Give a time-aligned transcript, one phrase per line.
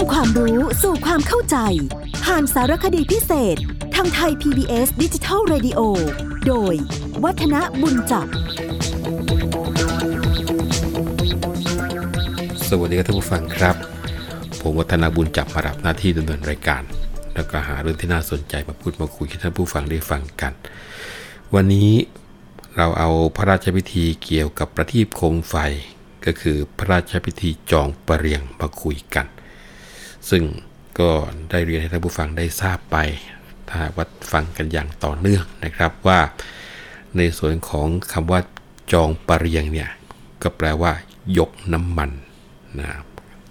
[0.00, 1.56] ำความรู้สู่ความเข้าใจ
[2.24, 3.56] ผ่านสารคดีพิเศษ
[3.94, 5.80] ทางไทย PBS ดิจิทัล Radio
[6.46, 6.74] โดย
[7.24, 8.26] วัฒนบุญจับ
[12.68, 13.76] สวัสดีครับท่านผู้ฟังครับ
[14.60, 16.82] ผมวัฒนบุญจับมารับหน้าที่ดำเนินรายการ
[17.34, 20.52] แล้วก็หาเรื่องที่น่าสนใจมาพูดมาคุยให้ท่านผู้ฟังได้ฟังกัน
[21.54, 21.90] วันนี้
[22.76, 25.56] เราเอาพระราชพิธีเกี่ยวกับประทีปโคมไฟ
[26.26, 29.26] ก็คือพระราชพิธีจองประเรียงมาคุยกัน
[30.30, 30.42] ซึ่ง
[31.00, 31.10] ก็
[31.50, 32.96] ได้เรียนให้ท่านผู้ฟังได้ทราบไป
[33.70, 36.20] ถ้าวัดฟังกันอย่างต่อเนื่องนะครับว่า
[37.16, 38.40] ในส่วนของคำว่า
[38.92, 39.90] จองปรเรียงเนี่ย
[40.42, 40.92] ก็แปลว่า
[41.38, 42.10] ยกน้ำมัน
[42.80, 42.90] นะ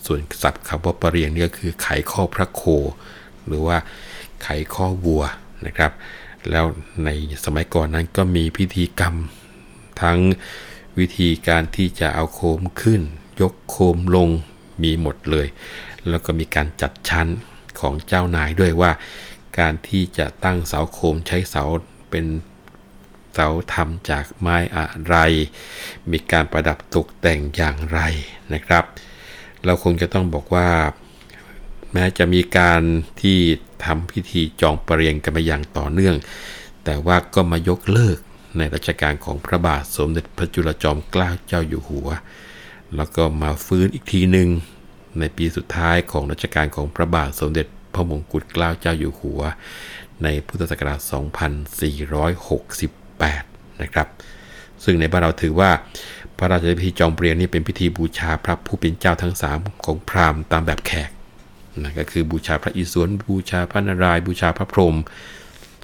[0.06, 2.62] ส่วนศัพท์คำว่าปรเรียงนี่ก็คือไขข้อพระโค
[3.48, 3.78] หรือว่า
[4.44, 5.24] ไขข้อวัว
[5.66, 5.92] นะครับ
[6.50, 6.66] แล้ว
[7.06, 7.10] ใน
[7.46, 9.16] สมัยก่อนนั้นก็มีพิธีกรรม
[10.02, 10.20] ทั้ง
[11.00, 13.02] วิธีการที่จะเอาโคมขึ้น
[13.42, 14.30] ยกโคมลง
[14.84, 15.48] มีหมดเลย
[16.10, 17.28] แล้วก็มีการจัดชั้น
[17.80, 18.92] ของเจ้านายด้วยว่า
[19.60, 21.64] การที่จะตั้งเสาโคมใช้เสา
[22.10, 22.26] เป็น
[23.34, 25.16] เสาทำจากไม้อะไร
[26.12, 28.00] มีการประดับตกแต่งอย่างไร
[28.54, 28.84] นะครับ
[29.66, 30.70] เราคงจะต้องบอกว่า
[31.94, 32.82] แม้จะมีการ
[33.22, 33.38] ที่
[33.86, 36.16] ทำพิธีจองประเรียงกันมาอย่างต่อเนื่อง
[36.86, 38.18] แต่ว่าก็มายกเลิก
[38.58, 42.10] ในรัชกาลของพระบาทสมเด็จพระจุลจอมเกล้าเจ้าอยู่หัว
[42.96, 44.50] แล้วก็มาฟื้นอีกทีหนึ่ง
[45.20, 49.42] ในปีสุดท้ายของรัชกาลของพระบาทสมเด็จพระมงกุฎเกล้าเจ้าอยู่หัว
[50.24, 51.00] ในพุทธศักราช
[52.80, 54.08] 2468 นะครับ
[54.84, 55.72] ซึ่งในบ้านเราถือว่า
[56.38, 61.10] พระราชพิธีจองเปรียงนี่เป็นพิธีบูชาพระผู้เป็นเจ้าทั้ง 3 ของพราหมณ์ตามแบบแขก
[61.82, 64.96] นะก็คือบูชาพระอิศวรบูชาพระนารายณ์บูชาพระพรหม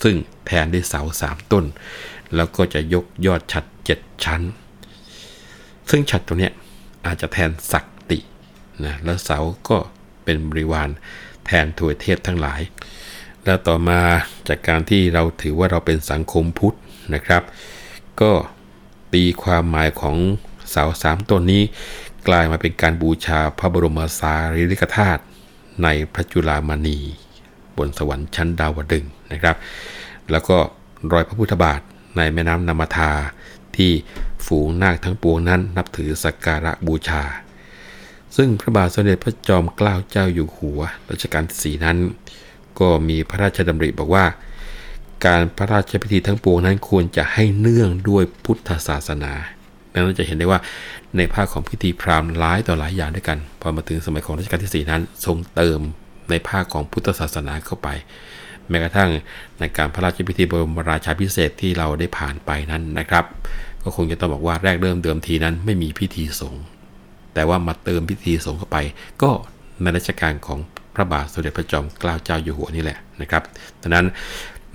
[0.04, 1.66] ซึ่งแทนด้วยเสาสามต้น
[2.36, 4.42] แล้วก็จะยกยอดฉัดเจ็ดชั้น
[5.89, 6.54] ซึ่งฉัดตรงเนี้ย
[7.06, 7.86] อาจจะแทนศัก
[8.84, 9.78] นะแล้วเสาก็
[10.23, 10.90] เป็นบริวาร
[11.45, 12.62] แทนถวยเทพทั้งหลาย
[13.45, 14.00] แล้วต่อมา
[14.48, 16.76] จากการที่เราถือว่าเราเป็นสังคมพุทธ
[17.14, 17.44] นะครับ
[18.22, 18.32] ก็
[19.14, 20.17] ตีความหมายของ
[20.70, 21.64] เสาสามต้นนี้
[22.27, 25.22] กลายมาเป็นการบูชาพระบรมสารีริกธาตุ
[25.83, 26.99] ในพระจุลามณี
[27.78, 29.55] บนสวรรค์ชั้นดาวดึงนะครับ
[30.32, 30.58] แล้วก็
[31.11, 31.82] รอยพระพุทธบาท
[32.17, 33.11] ในแม่น้ำนามาทา
[33.76, 33.92] ที่
[34.45, 37.23] ฝูงนาคทั้งปวงนั้นนับถือสักการะบูชา
[38.36, 40.80] ซึ่งพระบาทสมเด็จพระจอมเกล้าเจ้าอยู่หัว
[41.11, 41.97] รัชกาลที่สีนั้น
[42.80, 44.25] ก็มีพระราชดำริบอกว่า
[45.25, 49.33] การพระราชพิธีทั้งปวงนั้นควรจะให้เนื่องด้วยพุทธศาสนา
[49.93, 50.59] ดังนั้นจะเห็นได้ว่า
[51.17, 55.80] ในภาคของพิธีพราหมณ์หลายต่อหลายอย่างด้วยกัน พอมาถึงสมัยของรัชกาลที่4นั้น ทรงเติม
[56.30, 57.89] ในภาคของพุทธศาสนาเข้าไป
[58.69, 59.09] แม้กระทั่ง
[59.59, 63.25] ในการพระราชพิธีบรมราชาพิเศษที่เราได้ผ่านไปนั้นนะครับ
[63.83, 66.63] ก็คงจะต้องบอกว่าแรกเริ่มเดิมทีนั้นไม่มีพิธีสงฆ์
[67.36, 68.78] แต่ว่ามาเติมพิธีสงฆ์เข้าไป
[69.22, 69.30] ก็
[69.82, 70.60] ในรัชกาลของ
[70.96, 73.44] พระบาทสมเด็จพระจอมเกล้าเจ้าอยู่หัวนี่แหละนะครับ
[73.82, 74.06] ดังนั้น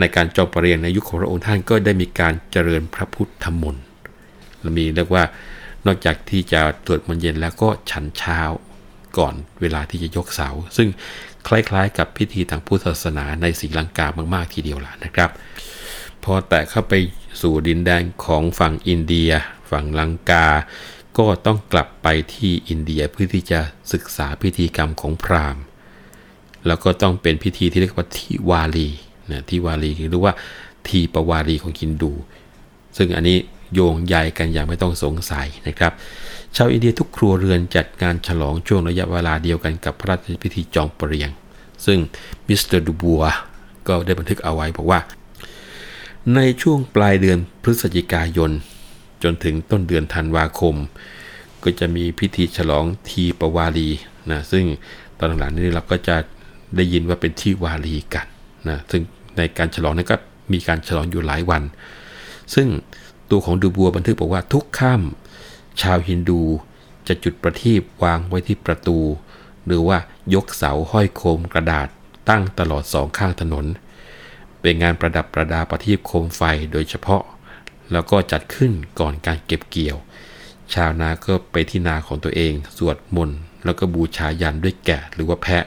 [0.00, 3.84] ในการจองประเรียนในยุคของพระองค์ท่านก็ได้มีการเจริญพระพุทธมนต์
[4.60, 5.25] เรามีเรียกว่า
[5.87, 8.41] นอกจากที่จะตรวจมนต์เย็นแล้วก็ฉันเช้า
[9.19, 10.88] ก่อนเวลาที่จะยกเสา ซึ่ง
[11.47, 15.31] คล้ายๆ กับพิธีทางพุทธศาสนาในศรีลังกามาก ๆ ทีเดียวล่ะนะครับ
[16.25, 16.94] พอแต่เข้าไป
[17.41, 19.31] สู่ดินแดนของฝั่งอินเดีย
[19.71, 20.47] ฝั่งลังกา
[21.19, 23.60] ก็ต้องกลับไปที่อินเดียเพื่อที่จะ
[23.93, 25.62] ศึกษาพิธีกรรมของพราหมณ์
[26.66, 28.88] แล้วก็ต้องเป็นพิธีที่เรียกว่าทิวาลี
[29.31, 30.32] นะทิวาลีหรือว่า
[30.87, 32.12] ทีปาวลีของฮินดู
[32.97, 33.38] ซึ่งอันนี้
[33.75, 35.93] โยงใยกันอย่างไม่ต้องสงสัยนะครับ
[36.56, 41.31] ชาวอินเดียทุกครัวเรือนจัดงานฉลองช่วงระยะเวลาเดียวกันกับพระราชพิธีจองเปรียง
[41.87, 41.98] ซึ่ง
[42.47, 43.22] มิสเตอร์ดูบัว
[43.88, 45.00] ก็ได้บันทึกเอาไว้บอกว่า
[46.34, 48.50] ในช่วงปลายเดือนพฤศจิกายน
[49.22, 50.75] จนถึงต้นเดือนธันวาคม
[51.62, 53.91] ก็จะมีพิธีฉลองทีปาวลี
[54.31, 54.64] นะซึ่ง
[55.19, 56.16] ตอนหลังนี้เราก็จะ
[56.76, 58.26] ได้ยินว่าเป็นที่วารีกัน
[58.69, 59.03] นะซึ่ง
[59.36, 60.16] ในการฉลองนั้นก็
[60.53, 61.62] มีการฉลองอยู่หลายวัน
[62.54, 62.69] ซึ่ง
[63.30, 66.42] ตัวของดูบัวบันทึกบอกว่าทุกค่ำชาวฮินดู
[67.09, 68.98] จะจุดประทีปวางไว้ที่ประตู
[69.66, 69.98] หรือว่า
[70.34, 71.89] ยกเสาห้อยโคมกระดาษ
[72.28, 73.66] ตั้งตลอดสองข้างถนน
[74.60, 76.42] เป็นงานประดับประดาประทีปโคมไฟ
[76.72, 77.22] โดยเฉพาะ
[77.92, 79.97] แล้วก็จัดขึ้นก่อนการเก็บเกี่ยว
[80.75, 85.65] ชาวนาก็ไปที่นาของตัวเอง สวดมนต์แล้วก็บูชายันด้วยแกะหรือว่าแพะ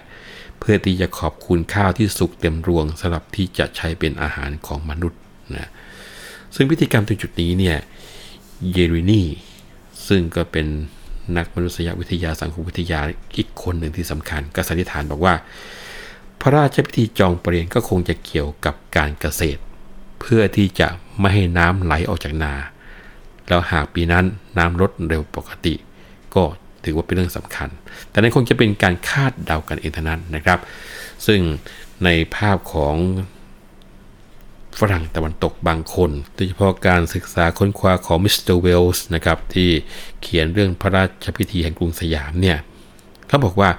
[0.59, 5.19] เพื่อที่จะขอบคุณข้าวที่สุกเต็มรวงสำหรับที่จะใช้เป็นอาหารของมนุษย์
[5.55, 5.69] นะ
[6.55, 7.77] ซึ่งพิธีกรรมตรงจุดนี้เนี่ย
[8.71, 9.23] เยรินี
[10.07, 10.67] ซึ่งก็เป็น
[11.37, 12.99] นักมนุษยวิทยาสังคมวิทยา
[13.37, 15.33] อีกคนหนึ่งที่สำคัญก็สันนิษฐานบอกว่า
[16.41, 19.61] พระราชพิธีจองประเรียนก็คงจะเกี่ยวกับการเกษตร
[20.23, 20.87] เพื่อที่จะ
[21.19, 22.53] ไม่ให้น้ำไหลออกจากนา
[23.47, 24.25] แล้วหากปีนั้น
[24.57, 25.75] น้ำลดเร็วปกติ
[26.35, 26.43] ก็
[26.83, 27.69] ถือว่าเป็นเรื่องสำคัญ
[28.09, 30.59] แต่นั้นคงจะเป็นการคาดเดากันเองเท่านั้นนะครับ
[31.25, 31.39] ซึ่ง
[32.03, 32.95] ในภาพของ
[34.79, 39.69] ฝรั่งตะวันตกบางคนโดยเฉพาะการศึกษาค้นคว้าของมิสเตอร์เวลส์นะครับที่
[40.21, 42.57] เขียนเรื่องพระราชพิธีแห่งกรุงสยามเนี่ย
[43.27, 43.69] เขาบอกว่า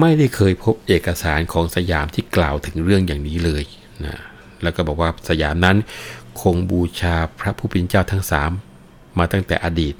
[0.00, 3.64] ไม่ได้เคยพบเอกสารของสยามที่กล่าวถึงเรื่องอย่างนี้เลย
[4.06, 4.16] นะ
[4.62, 5.76] แล้วก็บอกว่าสยามนั้น
[6.40, 8.50] คงบูชาพระผู้เป็นเจ้าทั้งสาม
[9.18, 9.94] มาตั้งแต่อดีต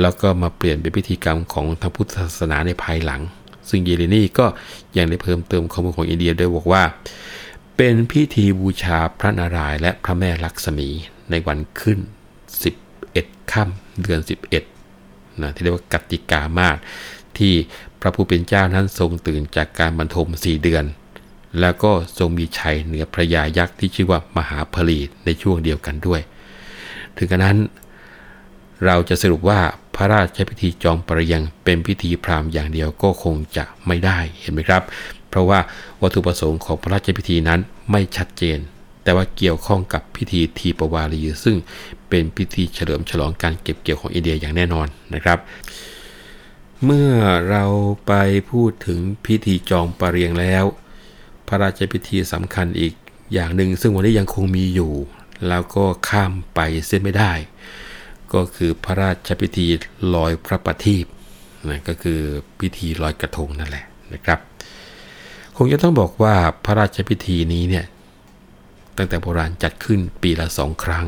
[0.00, 3.20] แล้วก็มาเปลี่ยนเป็นพิธีกรรมของทางพุทธศาสนาในภายหลัง
[3.68, 4.46] ซึ่งเยเรนีก็
[4.96, 6.82] ยังได้เพิ่มเติมข้อมูลของอินเดียโดยบอกว่า
[7.76, 10.88] เป็นพิธีบูชาพระนารายณ์และพระแม่ลักษมี
[11.30, 11.98] ในวันขึ้น
[12.74, 14.20] 11ค่ำเดือน
[14.80, 16.76] 11นะที่เรียกว่ากติกามาก
[17.38, 17.52] ที่
[18.00, 20.84] พระผู้เป็นเจ้านั้นทรงตื่นจากการบรรทมสี่เดือน
[21.60, 26.20] แล้วก็ทรงมีชัยเหนือพระยายักษ์ที่ชื่อว่ามหาผลีในช่วงเดียวกันด้วย
[27.16, 27.56] ถึงกระนั้น
[28.86, 29.60] เราจะสรุปว่า
[29.94, 34.82] พระราชพิธีจองปริยังเป็นพิธีพราหมณ์อย่างเดียวก็คงจะไม่ได้เห็นไหมครับ
[35.28, 35.58] เพราะว่า
[36.02, 37.60] วัตถุประสงค์ของพระราชพิธีนั้น
[37.90, 38.58] ไม่ชัดเจน
[39.02, 41.56] แต่ว่าเกี่ยวข้องกับพิธีทีปวารีซึ่ง
[42.08, 45.38] เป็นพิธีเฉลิมฉลองการเก็บเกี่ยวของอินเดียอย่างแน่นอนนะครับ
[46.84, 47.12] เมื่อ
[47.50, 47.64] เรา
[48.06, 48.12] ไป
[48.50, 50.64] พูดถึงพิธีจองปรเรียงแล้ว
[51.48, 52.94] พระราชพิธีสำคัญอีก
[53.34, 54.92] อย่างหนึ่ง ซึ่งวันนี้ยังคงมีอยู่
[55.48, 57.32] แล้วก็ข้ามไปเส้นไม่ได้
[58.34, 59.66] ก็คือพระราชพิธี
[60.14, 61.04] ลอยพระประทีป
[61.68, 62.20] นะก็คือ
[62.60, 64.38] พิธีลอยกระทงนั่นแหละนะครับ
[65.56, 67.84] คงจะต้องบอกว่าพระราชพิธีนี้เนี่ย
[68.96, 71.06] ตั้งแต่โบราณจัดขึ้นปีละสองครั้ง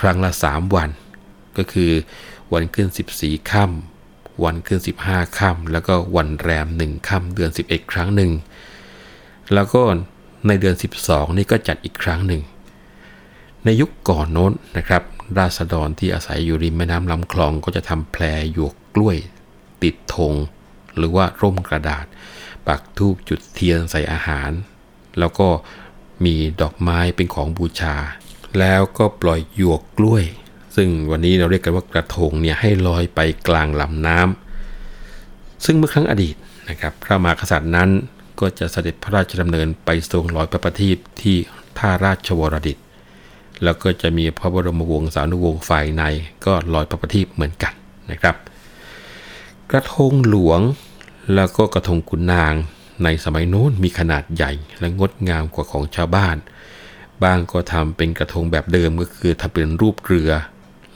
[0.00, 0.90] ครั้งละ 3 วัน
[1.58, 1.90] ก็คือ
[2.52, 2.88] วันขึ้น
[3.18, 8.30] 14ค่ำวันขึ้น 15ค่ำแล้วก็วันแรม1ค่ำเดือน 11 ครั้งหนึ่ง
[9.54, 9.82] แล้วก็
[10.46, 12.42] ในเดือน 12 นี่ก็จัดอีกครั้งหนึ่ง
[13.64, 15.02] ในยุคก่อนโน้นนะครับ
[15.38, 19.16] ราษฎรที่อาศัยอยู่ริมแม่น้ำลำคลองก็จะทำแพรหยวกกล้วย
[19.82, 20.34] ติดธง
[20.96, 22.04] หรือว่าร่มกระดาษ
[22.66, 24.50] ปักทูบจุดเทียนใส่อาหาร
[25.18, 25.48] แล้วก็
[26.24, 27.96] มีดอกไม้เป็นของบูชา
[28.58, 30.24] แล้วก็ปล่อยหยวกกล้วย
[30.76, 36.36] ซึ่งวันนี้เราเรียกกันว่ากระทงเนี่ยให้ลอยไปกลางลำน้ำซึ่งเมื่อครั้งอดีต
[36.68, 37.90] นะครับพระมหากษัตริย์นั้น
[38.42, 41.36] ก็จะเสด็จพระราชดำเนินไปทรงลอยพระประทีปที่
[41.78, 42.78] ท่าราชวรดิต
[43.64, 46.02] แล้วก็จะมีพระบรมวงศานุวงศ์ฝ่ายใน
[46.44, 47.72] ก็ลอยพระประทีปเหมือนกัน
[48.10, 48.36] นะครับ
[49.70, 50.60] กระทงหลวง
[51.34, 52.54] แล้วก็กระทงขุนนาง
[53.04, 56.36] ในสมัยโน้นมีขนาดใหญ่ และงดงามกว่าของชาวบ้าน
[57.22, 60.30] บางก็ทำเป็นกระทงแบบเดิมก็คือทำเป็นรูปเรือ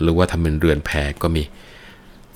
[0.00, 0.90] หรือว่าทำเป็นเรือนแพ
[1.22, 1.42] ก็มี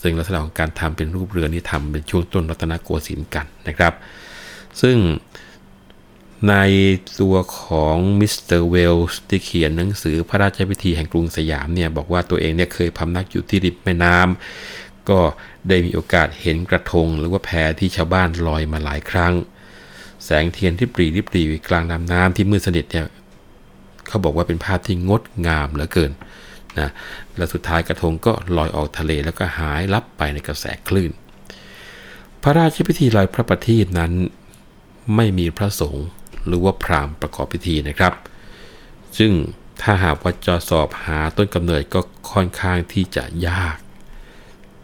[0.03, 3.93] ซึ่งลักษณะของการทำเป็นรูปเรือนี่ทำเป็นช่วงต้นรัตนโกสินทร์กันนะครับ
[4.83, 4.97] ซึ่ง
[6.49, 6.55] ใน
[7.21, 15.21] ตัวของมิสเตอร์เวลส์ที่เขียนหนังสือพระราชพิธีแห่งกรุงสยามเนี่ย บอกว่าตัวเองเนี่ยเคยพำนักอยู่ที่ริมแม่น้ำก็
[15.69, 19.35] ได้มีโอกาสเห็นกระทง หรือว่าแพที่ชาวบ้านลอยมาหลายครั้ง
[20.25, 23.07] แสงเทียนที่ปรีริบรีกลางลำน้ำที่มืดสนิทเนี่ย
[24.09, 26.13] เขาบอกว่าเป็นภาพที่งดงามเหลือเกิน
[26.79, 26.91] นะ
[27.37, 31.11] และสุดท้ายกระทงก็ลอยออกทะเลแล้วก็หายลับไปในกระแสคลื่น
[32.43, 34.13] พระราชพิธีลอยพระประทีปนั้น
[35.17, 36.07] ไม่มีพระสงฆ์
[36.47, 38.13] หรือว่าพราหมณ์ประกอบพิธีนะครับ
[39.19, 39.33] ซึ่ง
[39.83, 42.01] ถ้าหากว่าจะสอบหาต้นกำเนิดก็
[42.33, 43.77] ค่อนข้างที่จะยาก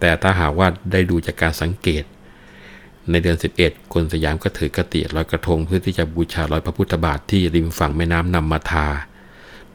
[0.00, 2.04] แต่ถ้าหากว่าได้ดูจากการสังเกต
[3.10, 8.86] ในเดือน 11 คนสยามก็ถือกติลอยกระทงเพื่อที่จะบูชาลอยพระพุทธบาทที่ริมฝั่งแม่น้ำนำมาทา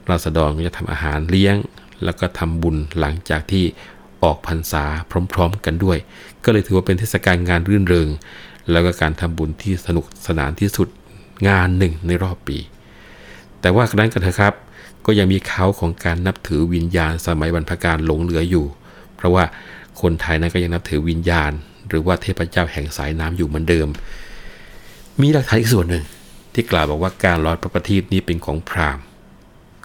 [0.09, 1.55] ราษฎรก็จะทำอาหารเลี้ยง
[2.03, 3.65] แล้วก็ทำบุญหลังจากที่
[4.23, 4.85] ออกพรรษา
[5.33, 5.97] พร้อม ๆ กันด้วย
[6.43, 8.09] ก็เลยถือว่าเป็นเทศกาลงานรื่นเริง
[8.71, 10.87] แล้วก็การทำบุญที่สนุกสนานที่สุด
[11.47, 12.57] งานหนึ่งในรอบปี
[13.61, 14.53] แต่ว่าครั้นกันเถอะครับ
[15.05, 18.65] ก็ยังมีเขาของการนับถือวิญญาณสมัยบรรพการหลงเหลืออยู่
[19.15, 19.43] เพราะว่า
[20.01, 21.51] คนไทยนั้นก็ยังนับถือวิญญาณ
[21.89, 23.87] หรือว่าเทพเจ้าแห่งสายน้ำอยู่เหมือนเดิม
[25.21, 26.05] มีหลักฐานอีกส่วนหนึ่ง
[26.53, 29.03] ที่กล่าวบอกว่าการลอยพระประทีปนี้เป็นของพราหมณ์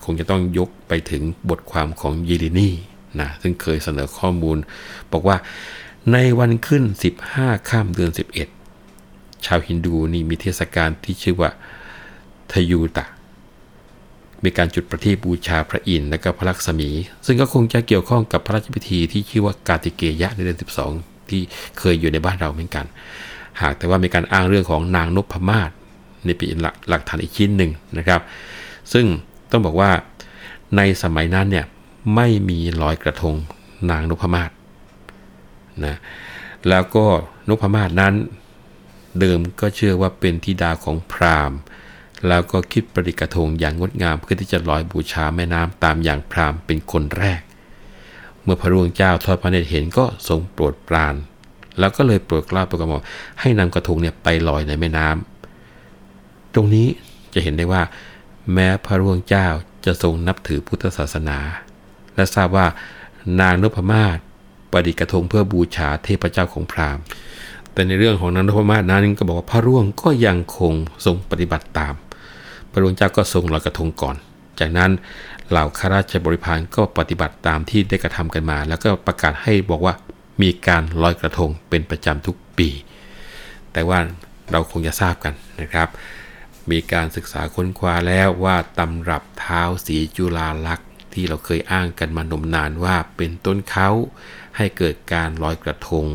[0.04, 2.70] คงจะต้องยกไปถึงบทความของเยลินี
[3.20, 4.58] นะซึ่งเคยเสนอข้อมูล
[5.12, 5.36] บอกว่า
[6.12, 6.82] ในวันขึ้น
[7.26, 8.55] 15 ข้ามเดือน 11
[9.44, 11.50] ชาวฮินดูนี่มีเทศกาลที่ชื่อว่า
[12.52, 13.04] ทยูตะ
[14.44, 16.90] มีการจุดประทีปบูชาพระอินทร์และก็พระลักษมี
[17.26, 20.58] ซึ่งก็คงจะเกี่ยวข้องกับพระราชพิธีที่ชื่อว่ากาติเกยะในเดือน
[20.92, 21.42] 12 ที่
[21.78, 22.86] เคยอยู่ในบ้านเราเหมือนกัน
[23.60, 25.70] หากแต่ว่ามีการอ้างเรื่องของนางนพมาศ
[26.26, 28.20] ในปีหลักหลักฐานอีกชิ้นหนึ่งนะครับ
[28.92, 29.06] ซึ่ง
[29.50, 29.90] ต้องบอกว่า
[30.76, 31.66] ในสมัยนั้นเนี่ย
[32.14, 33.34] ไม่มีลอยกระทง
[33.90, 34.50] นางนพมาศ
[35.84, 35.96] นะ
[36.68, 37.06] แล้วก็
[37.48, 38.14] นพมาศนั้น
[39.20, 41.58] เดิมก็เชื่อว่าเป็นธิดาของพราหมณ์
[42.28, 47.40] แล้วก็คิดประดิษฐ์กระทงอย่างงดงามเพื่อที่จะลอยบูชาแม่น้ำตามอย่างพราหมณ์เป็นคนแรก
[48.42, 51.14] เมื่อพระร่วงเจ้าทอดพระเนตรเห็นก็ทรงโปรดปราน
[51.78, 53.02] แล้วก็เลยโปรดกล้าโปรดกระหม่อม
[53.40, 56.88] ให้นำกระทงเนี่ยไปลอยในแม่น้ำตรงนี้
[57.34, 57.82] จะเห็นได้ว่า
[58.52, 59.46] แม้พระร่วงเจ้า
[59.84, 61.38] จะทรงนับถือพุทธศาสนา
[62.14, 62.66] และทราบว่า
[63.40, 64.18] นางนพมาศ
[64.70, 67.04] ประดิษฐ์กระทงเพื่อบูชาเทพเจ้าของพราหมณ์
[67.76, 70.74] แต่ในเรื่องของนางนพมาศนั้นก็บอกว่าพระร่วงก็ยังคง
[71.06, 71.94] ทรงปฏิบัติตาม
[72.70, 74.16] พระร่วงเจ้าก็ทรงลอยกระทงก่อน
[74.60, 74.90] จากนั้น
[75.50, 79.94] เหล่าข้าราชบริพารก็ปฏิบัติตามที่ได้กระทำกันมา แล้วก็ประกาศให้บอกว่า
[80.42, 82.68] มีการลอยกระทงเป็นประจำทุกปี
[83.72, 83.98] แต่ว่า
[84.50, 85.88] เราคงจะทราบกันนะครับ
[86.70, 93.88] มีการศึกษาค้นคว้าแล้วว่าตำรับเท้าสีจุลาลักษณ์ที่เราเคยอ้างกันมานมนานว่าเป็นต้นเขา
[94.56, 96.06] ให้เกิดการลอยกระทง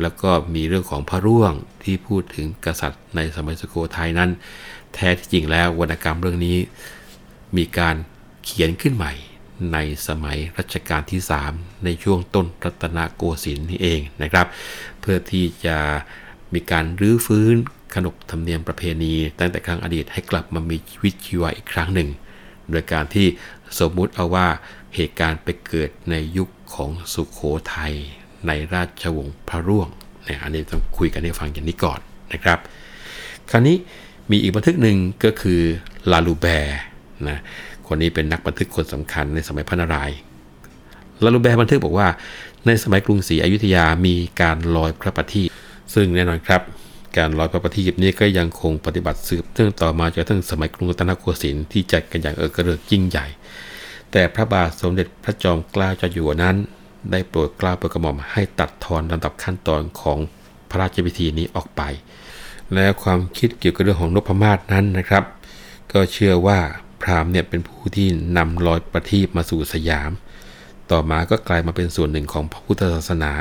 [0.00, 1.52] แล้วก็มีเรื่องของพระร่วง
[1.84, 4.30] ที่พูดถึงกษัตริย์ในสมัยสุโขทัยนั้น
[4.94, 6.58] แท้ที่จริงแล้ววรรณกรรมเรื่องนี้
[7.56, 7.96] มีการ
[8.44, 9.12] เขียนขึ้นใหม่
[9.72, 11.20] ในสมัยรัชกาลที่
[11.52, 14.46] 3 ในช่วงต้นรัตนโกสินทร์นี่เองนะครับ
[15.00, 15.78] เพื่อที่จะ
[16.54, 17.54] มีการรื้อฟื้น
[17.94, 22.08] ขนบธรรมเนียมประเพณี ตั้งแต่ครั้งอดีตให้กลับมามีชีวิตชีวาอีกครั้งหนึ่ง
[22.70, 23.26] โดยการที่
[23.78, 24.48] สมมุติเอาว่า
[24.94, 27.40] เหตุการณ์ไปเกิดในยุคของสุขโข
[27.74, 27.94] ทัย
[28.46, 29.88] ในราชวงศ์พระร่วง
[30.24, 32.00] เนี่ยอันนี้ต้องคุยกันให้ฟังอย่างนี้ก่อน
[32.32, 32.58] นะครับ
[33.50, 33.76] คราวนี้
[34.30, 35.60] มีอีกบันทึกหนึ่งก็คือ
[36.10, 36.80] ลาลูแบร์
[37.28, 37.38] นะ
[37.86, 40.18] คนนี้เป็นนักบันทึกคนสำคัญในสมัยพระนารายณ์
[41.24, 42.08] ลาลูแบร์บันทึกบอกว่า
[42.66, 45.48] ในสมัยกรุงศรีอยุธยามีการลอยพระประทีป
[45.94, 46.62] ซึ่งแน่นอนครับ
[47.16, 53.26] การลอยพระประทีปนี้ก็ยังคงปฏิบัติสืบเนื่องต่อมาจนถึงสมัยกรุงรัตนโกสินทร์ที่จัดกันอย่างเออกระเริกยิ่งใหญ่
[54.12, 56.56] แต่พระบาทสมเด็จพระจอมเกล้าเจ้าอยู่หัวนั้น
[57.10, 60.18] ได้โปรดกล้าโปรดกระหม่อมให้ตัดทอนลำดับขั้นตอนของ
[60.70, 61.82] พระราชพิธีนี้ออกไป
[62.72, 65.24] และความคิดเกี่ยวกับเรื่องของนพมาศนั้นนะครับ
[65.92, 66.58] ก็เชื่อว่า
[67.02, 70.10] พราหมณ์เนี่ยเป็นผู้ที่นำรอยประทีปมาสู่สยาม
[70.90, 73.32] ต่อมาก็กลายมาเป็นส่วนหนึ่งของพระพุทธศาสนา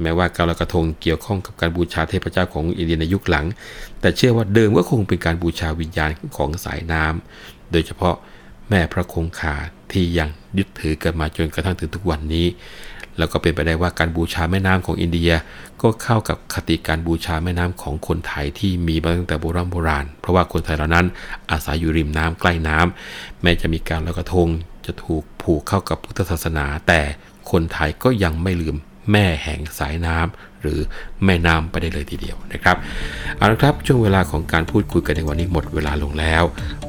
[0.00, 3.46] แม้ว่าการลอยกระทงเกี่ยวข้องกับการบูชาเทพเจ้าของอินเดียในยุคหลัง
[4.00, 8.14] แต่เชื่อว่าเดิมก็คงเป็นการบูชาวิญญาณของสายน้ำโดยเฉพาะ
[8.68, 9.54] แม่พระคงคา
[9.92, 10.28] ที่ยัง
[10.58, 12.46] ยึดถือกันมาจนกระทั่งถึงทุกวันนี้
[13.18, 15.32] แล้วก็เป็นไปได้ว่าการบูชาแม่น้ำของอินเดีย
[15.82, 21.06] ก็เข้ากับคติการบูชาแม่น้ำของคนไทยที่มีมาตั้งแต่โบราณโบราณ เพราะว่าคนไทยเหล่านั้น
[21.50, 24.48] อาศัยอยู่ริมน้ำใกล้น้ำแม้จะมีการลอยกระทง
[24.86, 27.00] จะถูกผูกเข้ากับพุทธศาสนา แต่
[27.50, 28.76] คนไทยก็ยังไม่ลืม
[29.12, 30.78] แม่แห่งสายน้ำ หรือ
[31.24, 32.76] แม่น้ำไปได้เลยทีเดียวนะครับ
[33.36, 36.44] เอาละครับช่วงเวลาของการพูดคุยกันในวันนี้หมดเวลาลงแล้ว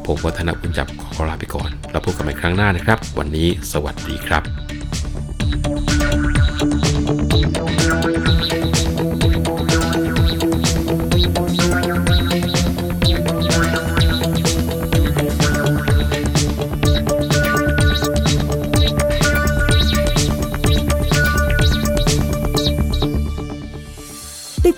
[0.06, 4.44] ผมวัฒนบุญจับขอลาไปก่อน แล้วพบกันใหม่ครั้งหน้านะครับ วันนี้สวัสดีครับ
[6.10, 6.23] ติด